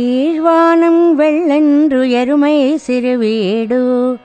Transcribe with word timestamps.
கீழ்வானம் 0.00 1.14
வெள்ளென்று 1.14 2.10
எருமை 2.10 2.80
சிறுவீடு. 2.86 4.16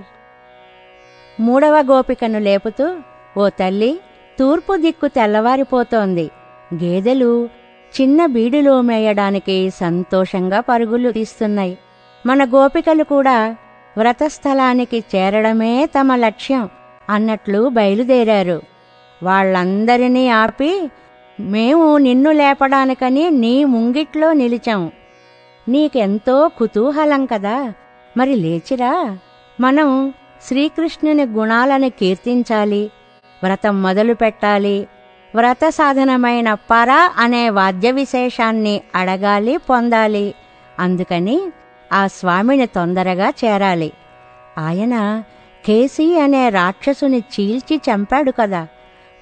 మూడవ 1.38 1.82
గోపికను 1.82 2.38
లేపుతూ 2.38 2.96
ఓ 3.36 3.48
తల్లి 3.58 4.00
తూర్పు 4.38 4.76
దిక్కు 4.76 5.08
తెల్లవారిపోతోంది 5.08 6.30
గేదెలు 6.74 7.48
చిన్న 7.92 8.26
బీడులో 8.26 8.82
మేయడానికి 8.82 9.72
సంతోషంగా 9.78 10.60
పరుగులు 10.60 11.10
తీస్తున్నాయి 11.10 11.78
మన 12.24 12.44
గోపికలు 12.54 13.04
కూడా 13.04 13.56
వ్రతస్థలానికి 13.96 15.04
చేరడమే 15.12 15.88
తమ 15.96 16.16
లక్ష్యం 16.16 16.68
అన్నట్లు 17.08 17.68
బయలుదేరారు 17.68 18.62
వాళ్ళందరినీ 19.23 20.29
ఆపి 20.29 20.91
మేము 21.39 21.97
నిన్ను 21.97 22.31
లేపడానికని 22.31 23.29
నీ 23.29 23.63
ముంగిట్లో 23.63 24.33
నిలిచాం. 24.33 24.91
నీకెంతో 25.67 26.47
కుతూహలం 26.57 27.25
కదా. 27.25 27.73
మరి 28.17 28.35
లేచిరా. 28.35 29.17
మనం 29.59 30.13
శ్రీకృష్ణుని 30.47 31.25
గుణాలను 31.25 31.89
కీర్తించాలి 31.89 32.91
వ్రతం 33.43 33.81
మొదలు 33.81 34.13
పెట్టాలి 34.13 34.87
వ్రత 35.35 35.69
సాధనమైన 35.69 36.53
పర 36.53 37.09
అనే 37.17 37.49
వాద్య 37.49 37.91
విశేషాన్ని 37.91 38.81
అడగాలి 38.95 39.57
పొందాలి. 39.57 40.33
అందుకని 40.79 41.41
ఆ 41.93 42.07
స్వామిని 42.07 42.65
తొందరగా 42.65 43.33
చేరాలి. 43.45 43.91
ఆయన 44.57 45.23
కేసీ 45.65 46.19
అనే 46.19 46.49
రాక్షసుని 46.49 47.19
చీల్చి 47.19 47.77
చంపాడు 47.77 48.33
కదా. 48.39 48.67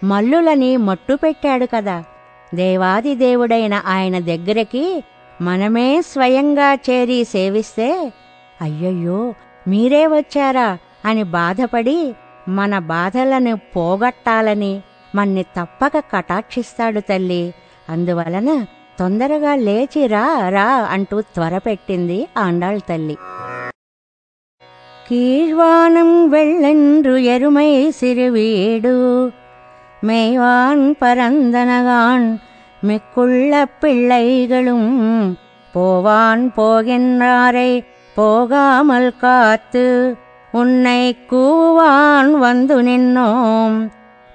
మల్లులని 0.03 0.71
మట్టు 0.87 1.15
పెట్టాడు 1.17 1.67
కదా 1.67 1.97
దేవాది 2.53 3.13
దేవుడైన 3.17 3.75
ఆయన 3.87 4.17
దగ్గరికి 4.25 4.85
మనమే 5.41 5.89
స్వయంగా 6.03 6.69
చేరి 6.87 7.21
సేవిస్తే 7.31 7.89
అయ్యయ్యో 8.61 9.21
మీరే 9.67 10.03
వచ్చారా 10.09 10.69
అని 11.05 11.25
బాధపడి 11.33 11.99
మన 12.51 12.79
బాధలను 12.89 13.55
పోగొట్టాలని 13.75 14.73
మన్ని 15.15 15.45
తప్పక 15.57 15.97
కటాక్షిస్తాడు 16.13 17.01
తల్లి 17.09 17.43
అందువలన 17.89 18.51
తొందరగా 18.99 19.53
లేచి 19.59 20.03
రా 20.07 20.25
రా 20.49 20.67
అంటూ 20.87 21.17
త్వరపెట్టింది 21.35 22.19
ఆండాళ్ 22.39 22.81
తల్లి 22.89 23.17
கீழ்வானம் 25.07 26.17
வெள்ளென்று 26.29 27.15
எருமை 27.27 27.69
சிறுவீடு 27.93 28.95
மேய்வான் 30.02 30.96
பரந்தனகான் 31.02 32.40
மிக்குள்ள 32.88 33.66
பிள்ளைகளும் 33.80 35.38
போவான் 35.74 36.52
போகின்றாரை 36.56 37.84
போகாமல் 38.16 39.18
காத்து 39.18 40.18
உன்னை 40.52 41.18
கூவான் 41.32 42.32
வந்து 42.32 42.82
நின்னோம். 42.82 43.88